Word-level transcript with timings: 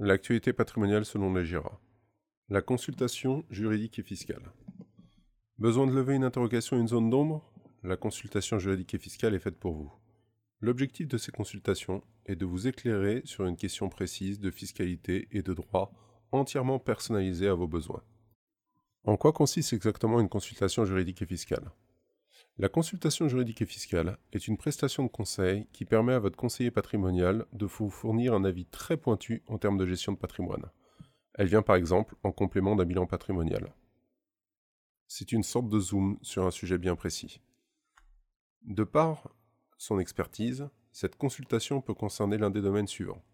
L'actualité 0.00 0.52
patrimoniale 0.52 1.04
selon 1.04 1.32
les 1.32 1.44
GIRA. 1.44 1.80
La 2.48 2.62
consultation 2.62 3.44
juridique 3.48 4.00
et 4.00 4.02
fiscale. 4.02 4.50
Besoin 5.58 5.86
de 5.86 5.92
lever 5.92 6.16
une 6.16 6.24
interrogation 6.24 6.76
une 6.76 6.88
zone 6.88 7.10
d'ombre? 7.10 7.48
La 7.84 7.96
consultation 7.96 8.58
juridique 8.58 8.92
et 8.94 8.98
fiscale 8.98 9.36
est 9.36 9.38
faite 9.38 9.56
pour 9.56 9.72
vous. 9.72 9.92
L'objectif 10.60 11.06
de 11.06 11.16
ces 11.16 11.30
consultations 11.30 12.02
est 12.26 12.34
de 12.34 12.44
vous 12.44 12.66
éclairer 12.66 13.22
sur 13.24 13.46
une 13.46 13.56
question 13.56 13.88
précise 13.88 14.40
de 14.40 14.50
fiscalité 14.50 15.28
et 15.30 15.42
de 15.42 15.54
droit 15.54 15.92
entièrement 16.32 16.80
personnalisée 16.80 17.46
à 17.46 17.54
vos 17.54 17.68
besoins. 17.68 18.02
En 19.04 19.16
quoi 19.16 19.32
consiste 19.32 19.74
exactement 19.74 20.18
une 20.18 20.28
consultation 20.28 20.84
juridique 20.84 21.22
et 21.22 21.26
fiscale? 21.26 21.70
La 22.56 22.68
consultation 22.68 23.28
juridique 23.28 23.62
et 23.62 23.66
fiscale 23.66 24.16
est 24.32 24.46
une 24.46 24.56
prestation 24.56 25.02
de 25.02 25.08
conseil 25.08 25.66
qui 25.72 25.84
permet 25.84 26.12
à 26.12 26.20
votre 26.20 26.36
conseiller 26.36 26.70
patrimonial 26.70 27.46
de 27.52 27.66
vous 27.66 27.90
fournir 27.90 28.32
un 28.32 28.44
avis 28.44 28.64
très 28.66 28.96
pointu 28.96 29.42
en 29.48 29.58
termes 29.58 29.76
de 29.76 29.86
gestion 29.86 30.12
de 30.12 30.18
patrimoine. 30.18 30.70
Elle 31.34 31.48
vient 31.48 31.62
par 31.62 31.74
exemple 31.74 32.14
en 32.22 32.30
complément 32.30 32.76
d'un 32.76 32.84
bilan 32.84 33.06
patrimonial. 33.06 33.74
C'est 35.08 35.32
une 35.32 35.42
sorte 35.42 35.68
de 35.68 35.80
zoom 35.80 36.16
sur 36.22 36.46
un 36.46 36.52
sujet 36.52 36.78
bien 36.78 36.94
précis. 36.94 37.40
De 38.62 38.84
par 38.84 39.34
son 39.76 39.98
expertise, 39.98 40.68
cette 40.92 41.16
consultation 41.16 41.80
peut 41.80 41.92
concerner 41.92 42.38
l'un 42.38 42.50
des 42.50 42.62
domaines 42.62 42.86
suivants. 42.86 43.24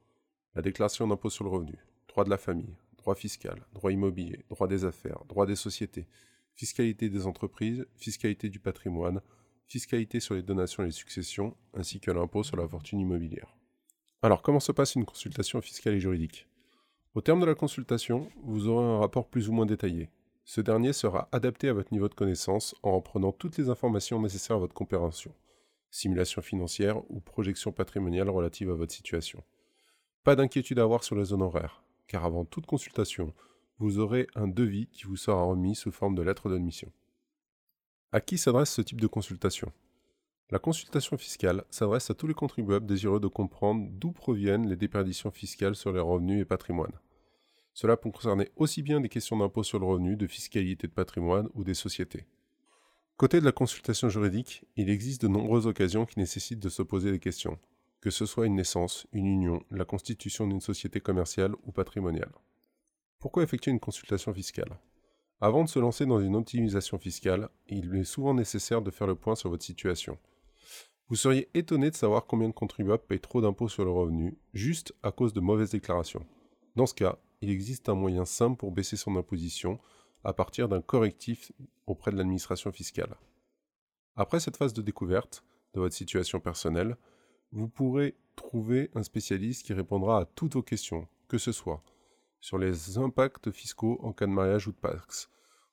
La 0.54 0.62
déclaration 0.62 1.06
d'impôt 1.06 1.28
sur 1.28 1.44
le 1.44 1.50
revenu, 1.50 1.78
droit 2.08 2.24
de 2.24 2.30
la 2.30 2.38
famille, 2.38 2.74
droit 2.96 3.14
fiscal, 3.14 3.66
droit 3.74 3.92
immobilier, 3.92 4.46
droit 4.48 4.66
des 4.66 4.86
affaires, 4.86 5.22
droit 5.28 5.44
des 5.44 5.56
sociétés, 5.56 6.06
fiscalité 6.54 7.08
des 7.08 7.26
entreprises, 7.26 7.86
fiscalité 7.96 8.48
du 8.48 8.60
patrimoine, 8.60 9.20
fiscalité 9.66 10.20
sur 10.20 10.34
les 10.34 10.42
donations 10.42 10.82
et 10.82 10.86
les 10.86 10.92
successions, 10.92 11.56
ainsi 11.74 12.00
que 12.00 12.10
l'impôt 12.10 12.42
sur 12.42 12.56
la 12.56 12.66
fortune 12.66 13.00
immobilière. 13.00 13.56
Alors, 14.22 14.42
comment 14.42 14.60
se 14.60 14.72
passe 14.72 14.96
une 14.96 15.04
consultation 15.04 15.60
fiscale 15.60 15.94
et 15.94 16.00
juridique? 16.00 16.46
Au 17.14 17.20
terme 17.20 17.40
de 17.40 17.46
la 17.46 17.54
consultation, 17.54 18.28
vous 18.42 18.68
aurez 18.68 18.84
un 18.84 18.98
rapport 18.98 19.28
plus 19.28 19.48
ou 19.48 19.52
moins 19.52 19.66
détaillé. 19.66 20.10
Ce 20.44 20.60
dernier 20.60 20.92
sera 20.92 21.28
adapté 21.32 21.68
à 21.68 21.72
votre 21.72 21.92
niveau 21.92 22.08
de 22.08 22.14
connaissance 22.14 22.74
en 22.82 22.96
reprenant 22.96 23.32
toutes 23.32 23.56
les 23.56 23.68
informations 23.68 24.20
nécessaires 24.20 24.56
à 24.56 24.60
votre 24.60 24.74
compréhension, 24.74 25.32
simulation 25.90 26.42
financière 26.42 27.02
ou 27.10 27.20
projection 27.20 27.72
patrimoniale 27.72 28.28
relative 28.28 28.70
à 28.70 28.74
votre 28.74 28.92
situation. 28.92 29.42
Pas 30.24 30.36
d'inquiétude 30.36 30.78
à 30.78 30.82
avoir 30.82 31.02
sur 31.02 31.16
les 31.16 31.32
honoraires, 31.32 31.82
car 32.06 32.24
avant 32.24 32.44
toute 32.44 32.66
consultation, 32.66 33.32
vous 33.80 33.98
aurez 33.98 34.26
un 34.34 34.46
devis 34.46 34.86
qui 34.88 35.04
vous 35.04 35.16
sera 35.16 35.42
remis 35.42 35.74
sous 35.74 35.90
forme 35.90 36.14
de 36.14 36.22
lettre 36.22 36.50
d'admission. 36.50 36.92
À 38.12 38.20
qui 38.20 38.36
s'adresse 38.36 38.70
ce 38.70 38.82
type 38.82 39.00
de 39.00 39.06
consultation? 39.06 39.72
La 40.50 40.58
consultation 40.58 41.16
fiscale 41.16 41.64
s'adresse 41.70 42.10
à 42.10 42.14
tous 42.14 42.26
les 42.26 42.34
contribuables 42.34 42.86
désireux 42.86 43.20
de 43.20 43.26
comprendre 43.28 43.88
d'où 43.90 44.12
proviennent 44.12 44.68
les 44.68 44.76
déperditions 44.76 45.30
fiscales 45.30 45.76
sur 45.76 45.92
les 45.92 46.00
revenus 46.00 46.42
et 46.42 46.44
patrimoine. 46.44 46.92
Cela 47.72 47.96
peut 47.96 48.10
concerner 48.10 48.50
aussi 48.56 48.82
bien 48.82 49.00
des 49.00 49.08
questions 49.08 49.38
d'impôt 49.38 49.62
sur 49.62 49.78
le 49.78 49.86
revenu, 49.86 50.16
de 50.16 50.26
fiscalité 50.26 50.86
de 50.86 50.92
patrimoine 50.92 51.48
ou 51.54 51.64
des 51.64 51.74
sociétés. 51.74 52.26
Côté 53.16 53.40
de 53.40 53.46
la 53.46 53.52
consultation 53.52 54.10
juridique, 54.10 54.64
il 54.76 54.90
existe 54.90 55.22
de 55.22 55.28
nombreuses 55.28 55.66
occasions 55.66 56.04
qui 56.04 56.18
nécessitent 56.18 56.60
de 56.60 56.68
se 56.68 56.82
poser 56.82 57.12
des 57.12 57.18
questions, 57.18 57.58
que 58.02 58.10
ce 58.10 58.26
soit 58.26 58.46
une 58.46 58.56
naissance, 58.56 59.06
une 59.12 59.26
union, 59.26 59.62
la 59.70 59.86
constitution 59.86 60.46
d'une 60.46 60.60
société 60.60 61.00
commerciale 61.00 61.54
ou 61.64 61.72
patrimoniale. 61.72 62.32
Pourquoi 63.20 63.42
effectuer 63.42 63.70
une 63.70 63.80
consultation 63.80 64.32
fiscale? 64.32 64.78
Avant 65.42 65.62
de 65.62 65.68
se 65.68 65.78
lancer 65.78 66.06
dans 66.06 66.20
une 66.20 66.36
optimisation 66.36 66.98
fiscale, 66.98 67.50
il 67.68 67.94
est 67.94 68.04
souvent 68.04 68.32
nécessaire 68.32 68.80
de 68.80 68.90
faire 68.90 69.06
le 69.06 69.14
point 69.14 69.34
sur 69.34 69.50
votre 69.50 69.62
situation. 69.62 70.18
Vous 71.10 71.16
seriez 71.16 71.50
étonné 71.52 71.90
de 71.90 71.96
savoir 71.96 72.24
combien 72.24 72.48
de 72.48 72.54
contribuables 72.54 73.02
payent 73.06 73.20
trop 73.20 73.42
d'impôts 73.42 73.68
sur 73.68 73.84
le 73.84 73.90
revenu 73.90 74.38
juste 74.54 74.94
à 75.02 75.12
cause 75.12 75.34
de 75.34 75.40
mauvaises 75.40 75.72
déclarations. 75.72 76.24
Dans 76.76 76.86
ce 76.86 76.94
cas, 76.94 77.18
il 77.42 77.50
existe 77.50 77.90
un 77.90 77.94
moyen 77.94 78.24
simple 78.24 78.56
pour 78.56 78.72
baisser 78.72 78.96
son 78.96 79.14
imposition 79.16 79.78
à 80.24 80.32
partir 80.32 80.70
d'un 80.70 80.80
correctif 80.80 81.52
auprès 81.86 82.12
de 82.12 82.16
l'administration 82.16 82.72
fiscale. 82.72 83.16
Après 84.16 84.40
cette 84.40 84.56
phase 84.56 84.72
de 84.72 84.80
découverte 84.80 85.44
de 85.74 85.80
votre 85.80 85.94
situation 85.94 86.40
personnelle, 86.40 86.96
vous 87.52 87.68
pourrez 87.68 88.16
trouver 88.34 88.90
un 88.94 89.02
spécialiste 89.02 89.66
qui 89.66 89.74
répondra 89.74 90.20
à 90.20 90.24
toutes 90.24 90.54
vos 90.54 90.62
questions, 90.62 91.06
que 91.28 91.36
ce 91.36 91.52
soit 91.52 91.82
sur 92.40 92.58
les 92.58 92.98
impacts 92.98 93.50
fiscaux 93.50 93.98
en 94.02 94.12
cas 94.12 94.26
de 94.26 94.32
mariage 94.32 94.66
ou 94.66 94.72
de 94.72 94.76
Pax. 94.76 95.30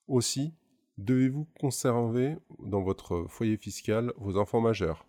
Aussi, 0.07 0.53
devez-vous 0.97 1.47
conserver 1.59 2.37
dans 2.59 2.81
votre 2.81 3.25
foyer 3.29 3.57
fiscal 3.57 4.13
vos 4.17 4.37
enfants 4.37 4.61
majeurs 4.61 5.07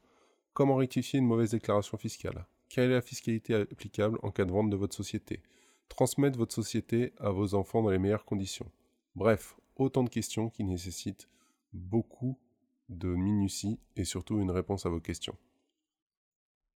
Comment 0.58 0.74
rectifier 0.74 1.20
une 1.20 1.26
mauvaise 1.26 1.52
déclaration 1.52 1.96
fiscale? 1.98 2.44
Quelle 2.68 2.90
est 2.90 2.94
la 2.94 3.00
fiscalité 3.00 3.54
applicable 3.54 4.18
en 4.22 4.32
cas 4.32 4.44
de 4.44 4.50
vente 4.50 4.70
de 4.70 4.76
votre 4.76 4.96
société? 4.96 5.40
Transmettre 5.88 6.36
votre 6.36 6.52
société 6.52 7.12
à 7.18 7.30
vos 7.30 7.54
enfants 7.54 7.80
dans 7.80 7.90
les 7.90 7.98
meilleures 8.00 8.24
conditions. 8.24 8.68
Bref, 9.14 9.54
autant 9.76 10.02
de 10.02 10.08
questions 10.08 10.50
qui 10.50 10.64
nécessitent 10.64 11.28
beaucoup 11.72 12.40
de 12.88 13.08
minutie 13.08 13.78
et 13.94 14.04
surtout 14.04 14.40
une 14.40 14.50
réponse 14.50 14.84
à 14.84 14.88
vos 14.88 14.98
questions. 14.98 15.36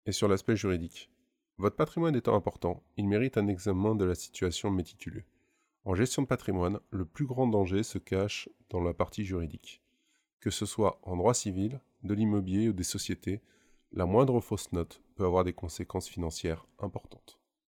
Et 0.07 0.13
sur 0.13 0.29
l'aspect 0.29 0.55
juridique, 0.55 1.11
votre 1.63 1.77
patrimoine 1.77 2.17
étant 2.17 2.35
important, 2.35 2.83
il 2.97 3.07
mérite 3.07 3.39
un 3.39 3.47
examen 3.47 3.95
de 3.95 4.05
la 4.05 4.17
situation 4.17 4.69
méticuleux. 4.73 5.23
En 5.85 5.95
gestion 5.95 6.23
de 6.23 6.27
patrimoine, 6.27 6.81
le 6.91 7.05
plus 7.05 7.25
grand 7.25 7.47
danger 7.47 7.85
se 7.85 7.99
cache 7.99 8.49
dans 8.69 8.83
la 8.83 8.93
partie 8.93 9.25
juridique. 9.25 9.81
Que 10.41 10.51
ce 10.51 10.67
soit 10.67 10.99
en 11.05 11.17
droit 11.17 11.35
civil, 11.35 11.81
de 12.03 12.15
l'immobilier 12.15 12.69
ou 12.69 12.73
des 12.73 12.83
sociétés, 12.83 13.43
la 13.93 14.07
moindre 14.07 14.41
fausse 14.41 14.73
note 14.73 15.03
peut 15.15 15.25
avoir 15.25 15.45
des 15.45 15.53
conséquences 15.53 16.09
financières 16.09 16.67
importantes. 16.81 17.39